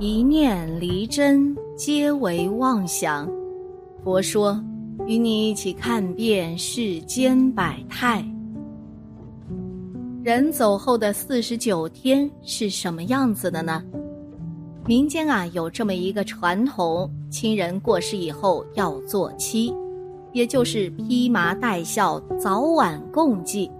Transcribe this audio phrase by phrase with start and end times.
[0.00, 3.30] 一念离真，皆为妄想。
[4.02, 4.60] 佛说，
[5.06, 8.24] 与你一起看遍世间百态。
[10.24, 13.84] 人走后的四十九天是什么样子的呢？
[14.84, 19.72] 民间啊有这么一个传统：亲人过世以后要做七，
[20.32, 23.70] 也就是披麻戴孝，早晚共祭。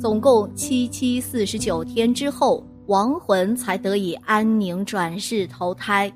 [0.00, 2.64] 总共七七四十九天之后。
[2.88, 6.10] 亡魂才得以安宁转世投胎。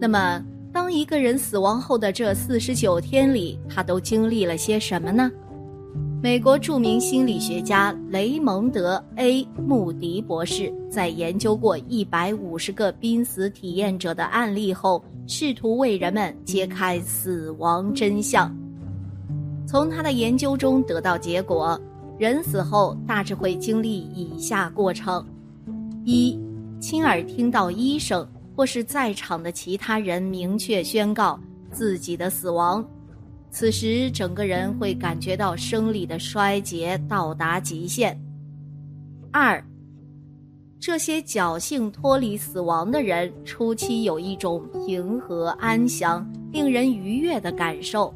[0.00, 5.30] 那么，当一个人死亡后的这四十九天里，他都经历了些什么呢？
[6.20, 18.52] 美国著名心理学家雷蒙德 ·A· 穆迪博士在研究过一百五十个濒死体验者的案例后，试图为人们揭开死亡真相。
[19.64, 21.80] 从他的研究中得到结果，
[22.18, 25.24] 人死后大致会经历以下过程。
[26.10, 26.40] 一，
[26.80, 28.26] 亲耳听到医生
[28.56, 31.38] 或是在场的其他人明确宣告
[31.70, 32.82] 自己的死亡，
[33.50, 38.18] 此时整个人会感觉到生理的衰竭到达极限。
[39.30, 39.62] 二，
[40.80, 48.14] 这些侥幸脱离死亡的人初期有一种平和安详、令人愉悦的感受，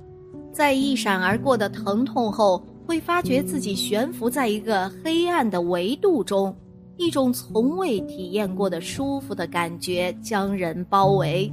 [0.50, 6.56] 在一闪而过的疼痛后，会发觉自己悬浮在一个黑暗的维度中。
[6.96, 11.52] 一种从未体验过的舒服的感觉将人包围。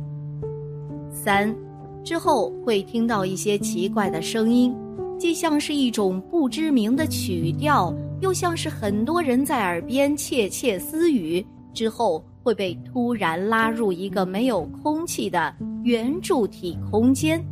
[1.12, 1.56] 三，
[2.04, 4.76] 之后会听到一些奇怪的声音，
[5.18, 11.46] 既像是一种不知名的曲调，又像是很多人在耳边窃窃私语。
[11.74, 17.44] 之后会被突然拉入一个没有空气的圆柱体空间，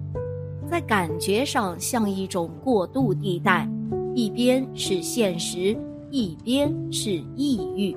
[0.69, 3.69] 在感觉上像一种过渡地带，
[4.15, 5.77] 一边是现实。
[6.09, 7.95] 一边是抑郁，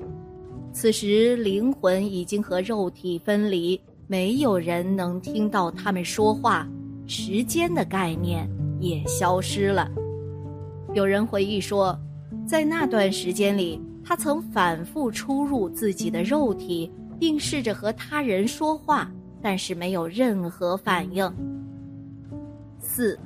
[0.72, 6.66] 此时灵魂已经和肉体分离，没有人能听到他们说话，
[7.06, 9.88] 时间的概念也消失了。
[10.92, 11.96] 有人回忆说，
[12.44, 19.08] 在那段时间里，他曾反复出入自己的肉体，并试着和他人说话，
[19.40, 21.32] 但是没有任何反应。
[22.80, 23.16] 四，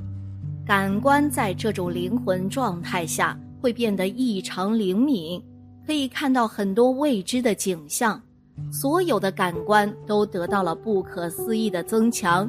[0.66, 3.38] 感官在这种灵魂状态下。
[3.64, 5.42] 会变得异常灵敏，
[5.86, 8.20] 可以看到很多未知的景象，
[8.70, 12.46] 所有的感官都得到了不可思议的增强。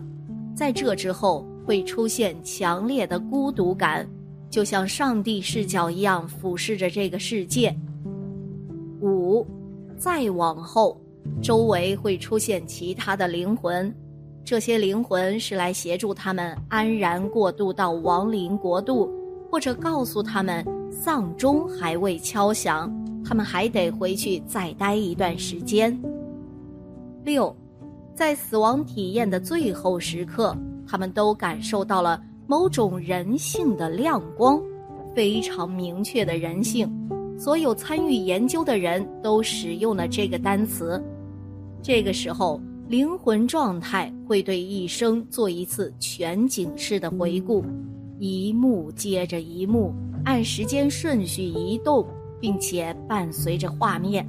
[0.53, 4.05] 在这之后，会出现强烈的孤独感，
[4.49, 7.73] 就像上帝视角一样俯视着这个世界。
[8.99, 9.47] 五，
[9.97, 10.99] 再往后，
[11.41, 13.89] 周围会出现其他的灵魂，
[14.43, 19.09] 这些灵魂是来协助他们安然过渡到亡灵国度，
[19.49, 20.61] 或者告诉他们。
[20.95, 22.89] 丧钟还未敲响，
[23.23, 25.95] 他们还得回去再待一段时间。
[27.23, 27.53] 六，
[28.15, 30.57] 在死亡体验的最后时刻，
[30.87, 34.59] 他们都感受到了某种人性的亮光，
[35.13, 36.89] 非常明确的人性。
[37.37, 41.03] 所有参与研究的人都使用了这个单词。
[41.83, 47.63] 这个时候，灵魂状态会对一生做一次全景式的回顾，
[48.17, 49.93] 一幕接着一幕。
[50.25, 52.05] 按时间顺序移动，
[52.39, 54.25] 并且伴随着画面，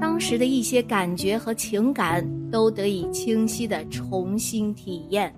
[0.00, 5.34] 当时的一些感觉和情感都得以清晰的重新体验。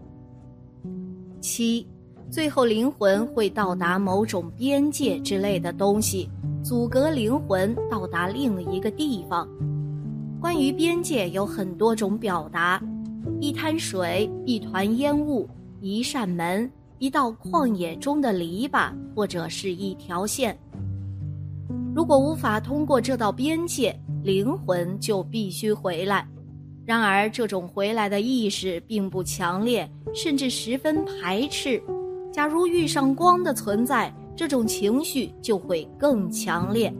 [1.41, 1.87] 七，
[2.31, 6.29] 最后灵魂会到达某种边界之类的东西，
[6.63, 9.49] 阻隔灵魂到达另一个地方。
[10.39, 12.81] 关于边界有很多种表达：
[13.41, 15.49] 一滩水，一团烟雾，
[15.81, 16.71] 一扇门。
[16.99, 20.59] 一道旷野中的篱笆，或者是一条线。
[21.95, 26.27] 如果无法通过这道边界，灵魂就必须回来。
[26.85, 31.83] 然而，这种回来的意识并不强烈，甚至十分排斥。
[32.33, 36.93] 假如遇上光的存在，这种情绪就会更强烈。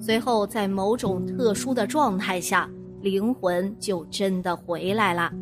[0.00, 2.68] 随后，在某种特殊的状态下，
[3.00, 5.32] 灵魂就真的回来了。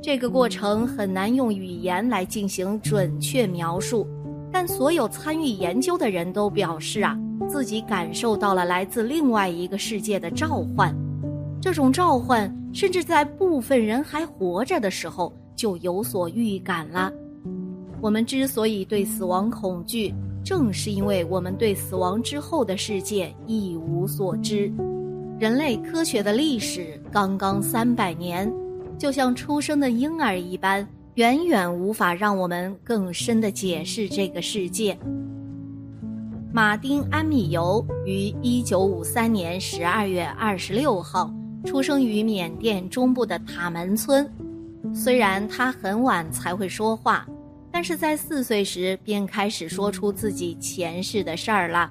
[0.00, 4.06] 这个过程很难用语言来进行准确描述，
[4.50, 7.18] 但所有参与研究的人都表示啊，
[7.48, 10.94] 自己感受到了来自另外一个世界的召唤。
[11.60, 17.12] 这种召唤甚至在部分人还活着的时候就有所预感了。
[18.00, 20.14] 我们之所以对死亡恐惧，
[20.44, 24.72] 正是因为我们对死亡之后的世界一无所知。
[25.40, 28.50] 人类科学的历史刚刚三百年。
[28.98, 34.98] 就像出生的婴儿一般，远远无法让我们更深的解释这个世界。
[36.52, 41.32] 马丁·安米尤于一九五三年十二月二十六号
[41.64, 44.28] 出生于缅甸中部的塔门村。
[44.94, 47.26] 虽然他很晚才会说话，
[47.70, 51.90] 但是在四岁时便开始说出自己前世的事儿了。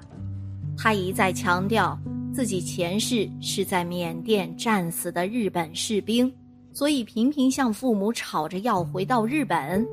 [0.76, 1.98] 他一再强调
[2.34, 6.32] 自己前世是在缅甸战死的日本士兵，
[6.78, 9.84] 所以频频向父母吵着要回到日本。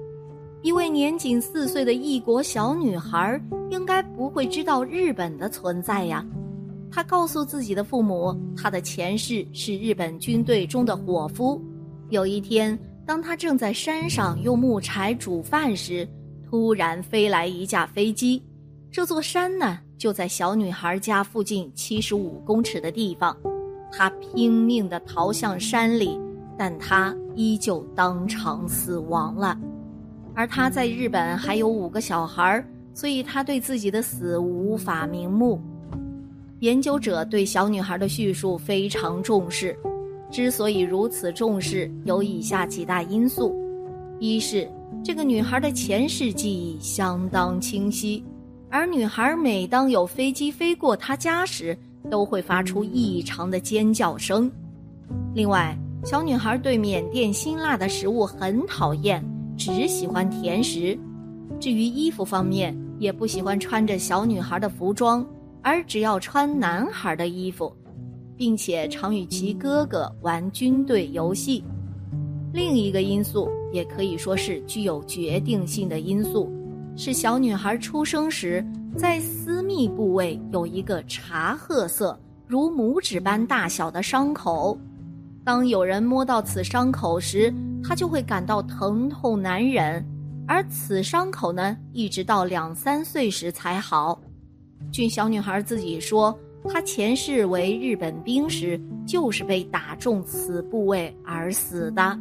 [0.62, 3.42] 一位年仅四岁的异国小女孩
[3.72, 6.24] 应该不会知道日本的存在呀。
[6.92, 11.60] 她告诉自己的父母，她的前世是日本军队中的伙夫。
[12.12, 16.08] 有一天，当他正在山上用木柴煮饭时，
[16.48, 18.40] 突然飞来一架飞机。
[18.92, 23.36] 这座山呢，就在小女孩家附近七十五公尺的地方。
[23.92, 26.16] 她拼命地逃向山里，
[26.57, 29.57] 但她依旧当场死亡了。
[30.34, 32.62] 而他在日本还有五个小孩，
[32.94, 35.62] 所以他对自己的死无法瞑目。
[36.60, 39.78] 研究者对小女孩的叙述非常重视，
[40.30, 43.56] 之所以如此重视，有以下几大因素：
[44.19, 44.69] 一是
[45.02, 48.22] 这个女孩的前世记忆相当清晰，
[48.69, 51.78] 而女孩每当有飞机飞过她家时，
[52.10, 54.50] 都会发出异常的尖叫声；
[55.34, 59.25] 另外，小女孩对缅甸辛辣的食物很讨厌。
[59.57, 60.96] 只喜欢甜食，
[61.60, 65.25] 至于衣服方面，也不喜欢穿着小女孩的服装，
[65.63, 67.75] 而只要穿男孩的衣服，
[68.38, 71.63] 并且常与其哥哥玩军队游戏。
[72.54, 76.52] 另一个因素，也可以说是具有决定性的因素，
[76.96, 78.63] 是小女孩出生时
[78.96, 82.16] 在私密部位有一个茶褐色、
[82.46, 84.78] 如拇指般大小的伤口。
[85.45, 87.53] 当有人摸到此伤口时，
[87.83, 90.03] 他就会感到疼痛难忍，
[90.47, 94.19] 而此伤口呢，一直到两三岁时才好。
[94.92, 96.36] 据小女孩自己说，
[96.68, 102.19] 她前世为日本兵时，就是被打中此部位而死的。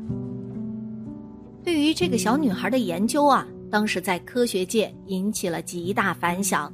[1.63, 6.71] 对于这个小女孩的研究啊，当时在科学界引起了极大反响，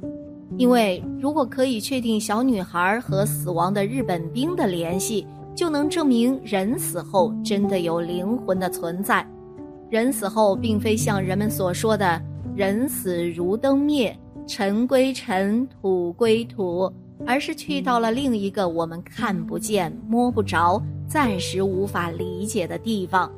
[0.57, 5.25] 因为如果可以确定小女孩和死亡的日本兵的联系。
[5.61, 9.23] 就能证明人死后真的有灵魂的存在，
[9.91, 12.19] 人死后并非像人们所说的
[12.57, 16.91] “人死如灯灭，尘归尘，土归土”，
[17.27, 23.31] 而是去到了另一个我们看不见、摸不着、暂时无法理解的地方。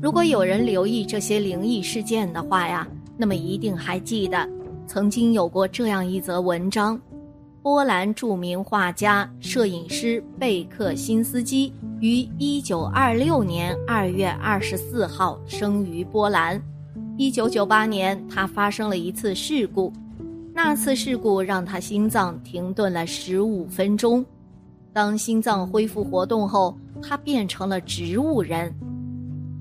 [0.00, 2.86] 如果有人留意这些灵异事件的话呀，
[3.16, 4.48] 那么一定还记得，
[4.86, 6.96] 曾经有过这样一则文章。
[7.60, 16.60] 波兰著名画家、摄影师贝克辛斯基于1926年2月24号生于波兰。
[17.18, 19.92] 1998年，他发生了一次事故，
[20.54, 24.24] 那次事故让他心脏停顿了15分钟。
[24.92, 28.72] 当心脏恢复活动后，他变成了植物人。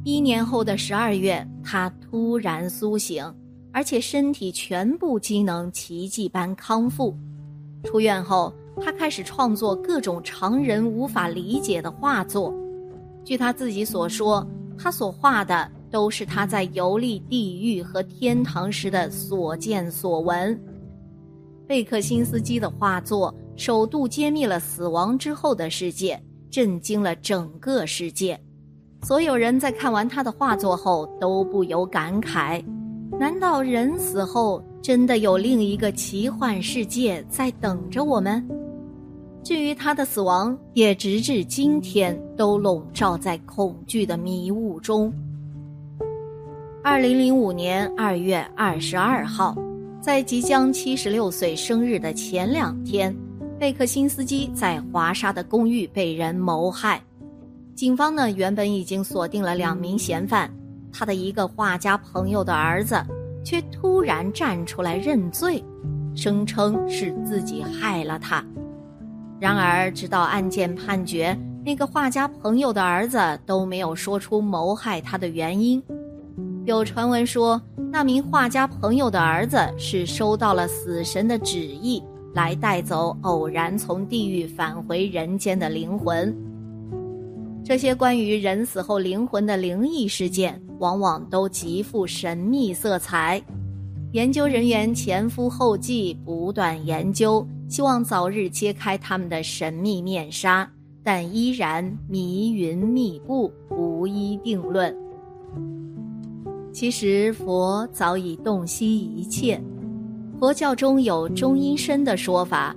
[0.04, 3.26] 一年后的12月，他突然苏醒，
[3.74, 7.18] 而且身体全部机能奇迹般康复。
[7.84, 12.54] 出院后，他开始创作各种常人无法理解的画作。
[13.24, 14.46] 据他自己所说，
[14.78, 20.60] 他所画的都是他在游历地狱和天堂时的所见所闻。
[21.66, 28.40] 贝克辛斯基的画作首度揭秘了死亡之后的世界，震惊了整个世界。
[29.04, 32.64] 所有人在看完他的画作后都不由感慨：
[33.20, 34.64] 难道人死后？
[34.82, 38.46] 真的有另一个奇幻世界在等着我们。
[39.44, 45.14] 至于他的死亡，也直至今天都笼罩在恐惧的迷雾中。
[46.84, 49.56] 二零零五年二月二十二号，
[50.02, 53.14] 在即将七十六岁生日的前两天，
[53.60, 57.02] 贝克辛斯基在华沙的公寓被人谋害。
[57.76, 60.54] 警方呢，原本已经锁定了两名嫌犯，
[60.92, 63.02] 他的一个画家朋友的儿子。
[63.48, 65.64] 却突然站出来认罪，
[66.14, 68.44] 声称是自己害了他。
[69.40, 75.82] 然而，直到案件判决，那个画家朋友的儿子都没有说出谋害他的原因。
[76.66, 86.36] 有传闻说，那名画家朋友的儿子是收到了死神的旨意，来带走偶然从地狱返回人间的灵魂。
[87.64, 90.62] 这些关于人死后灵魂的灵异事件。
[90.80, 93.42] 往往都极富神秘色彩，
[94.14, 100.70] 研究人员前赴后继，不断研究，希望早日揭开他们的神秘面纱，
[101.04, 104.96] 但依然迷云密布，无一定论。
[106.72, 109.60] 其实佛早已洞悉一切，
[110.40, 112.76] 佛教中有中阴身的说法，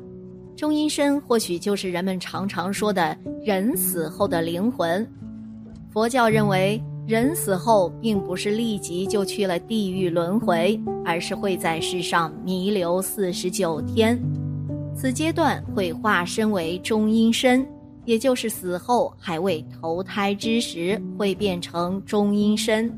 [0.57, 3.15] 中阴身或许就是人们常常说的
[3.45, 5.07] 人死后的灵魂。
[5.91, 14.21] 佛教认为，人死后并不是立即就去了地狱轮回，而是会在世上弥留四十九天。
[14.95, 17.67] 此阶段会化身为中阴身，
[18.05, 22.93] 也就是死后还未投胎之时，会变成中阴身。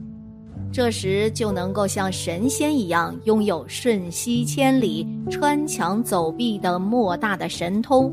[0.71, 8.13] 这时就能够像神仙一样，拥有瞬息千里、穿墙走壁的莫大的神通，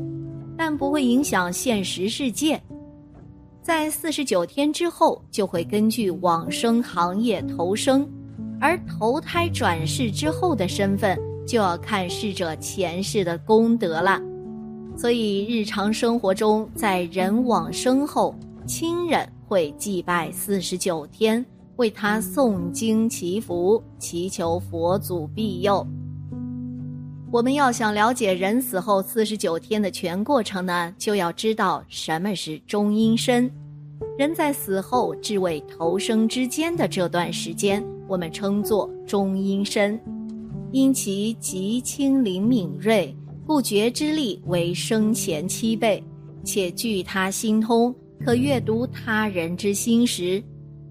[0.56, 2.60] 但不会影响现实世界。
[3.70, 8.04] 在四十九天之后，就会根据往生行业投生，
[8.60, 14.20] 而投胎转世之后的身份，就要看逝者前世的功德了。
[14.96, 18.34] 所以，日常生活中，在人往生后，
[18.66, 21.46] 亲人会祭拜四十九天。
[21.76, 25.86] 为他诵经祈福，祈求佛祖庇佑。
[27.30, 33.48] 我们要想了解人死后四十九天的全过程呢，就要知道什么是中阴身。
[34.18, 39.98] 人在死后至为投生之间的这段时间，我们称作中阴身。
[40.72, 43.14] 因其极轻灵敏锐，
[43.46, 46.02] 不觉之力为生前七倍，
[46.44, 50.42] 且具他心通，可阅读他人之心时。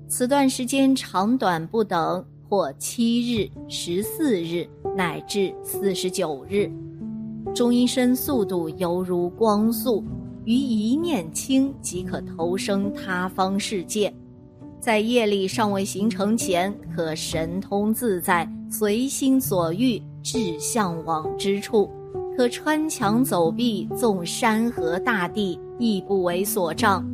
[0.07, 6.69] 此段时间长短不等，或七日、十四日，乃至四十九日。
[7.55, 10.03] 中阴身速度犹如光速，
[10.45, 14.13] 于一念轻即可投生他方世界。
[14.79, 21.89] 在业力尚未形成前，可神通自在，随心所欲，至向往之处，
[22.37, 27.05] 可穿墙走壁，纵山河大地，亦不为所障。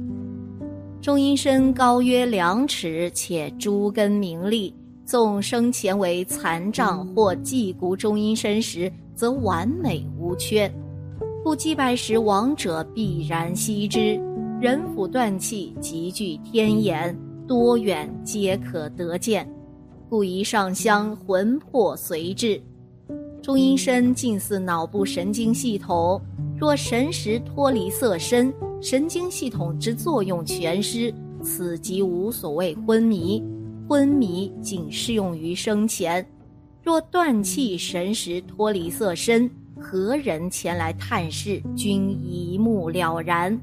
[1.02, 4.74] 中阴身高约两尺，且诸根明利。
[5.04, 10.72] 纵生前为残障或骥骨中阴身时，则完美无缺。
[11.46, 14.20] 故祭拜时，亡者必然悉之。
[14.60, 17.16] 人甫断气，极具天眼，
[17.48, 19.48] 多远皆可得见。
[20.10, 22.60] 故一上香，魂魄随至。
[23.44, 26.20] 中阴身近似脑部神经系统，
[26.58, 28.52] 若神识脱离色身。
[28.82, 33.44] 神经系统之作用全失，此即无所谓昏迷。
[33.88, 36.26] 昏迷仅适用于生前。
[36.82, 39.48] 若断气神识脱离色身，
[39.88, 43.56] 何人前来探视，均一目了然。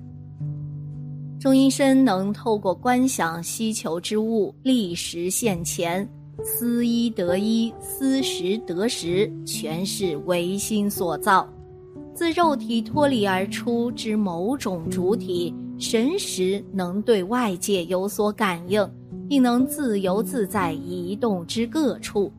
[1.41, 6.09] 中阴身能透过观想希求之物，立时现前，
[6.45, 11.45] 思一得一，思时得时，全是唯心所造。
[12.15, 18.89] 自肉体脱离而出之某种主体神识，能对外界有所感应，
[19.29, 22.31] 并能自由自在移动之各处。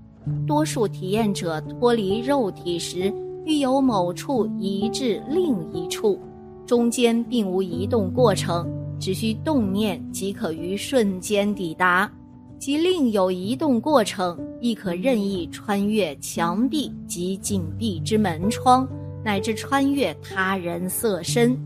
[0.48, 3.14] 多数体验者脱离肉体时，
[3.46, 6.20] 欲由某处移至另一处，
[6.66, 8.68] 中间并无移动过程，
[9.00, 12.10] 只需动念即可于瞬间抵达；
[12.58, 18.88] 即另有移动过程，亦可任意穿越墙壁及紧闭之门窗。
[19.26, 21.58] 乃至穿越他人色身，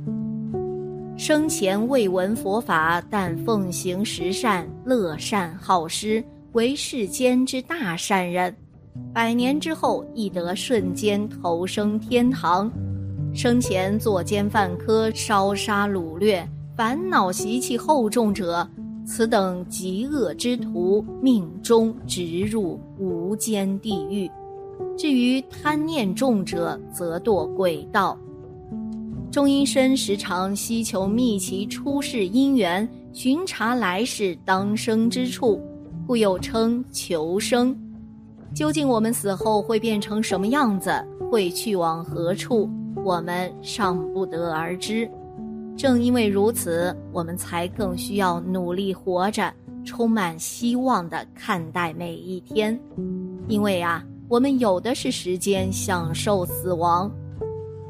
[1.18, 8.56] 生前未闻佛法，但奉行十善，乐善好施，为世间之大善人。
[9.18, 12.72] 百年之后，亦得瞬间投生天堂。
[13.34, 18.70] 生前作奸犯科，烧杀掳掠，烦恼习气厚重者，
[19.08, 24.30] 此等极恶之徒，命中直入无间地狱。
[24.96, 28.16] 至于贪念重者，则堕鬼道。
[29.32, 35.60] 中阴身时常希求觅其出世因缘，巡查来世当生之处，
[36.06, 37.76] 故又称求生。
[38.58, 40.92] 究竟我们死后会变成什么样子，
[41.30, 42.68] 会去往何处，
[43.06, 45.08] 我们尚不得而知。
[45.78, 49.54] 正因为如此，我们才更需要努力活着，
[49.86, 52.78] 充满希望的看待每一天。
[53.48, 54.04] 因为啊。
[54.28, 57.10] 我们有的是时间享受死亡，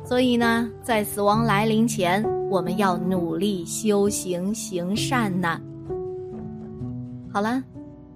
[0.04, 5.60] 所以呢，在死亡来临前，我们要努力修行行善呢。
[7.34, 7.64] 好了，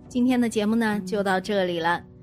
[0.08, 2.00] 今天的节目呢就到这里了，